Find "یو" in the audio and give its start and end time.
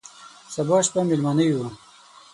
1.49-1.61